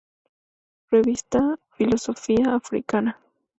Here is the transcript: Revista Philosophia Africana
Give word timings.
Revista 0.89 1.59
Philosophia 1.77 2.55
Africana 2.55 3.19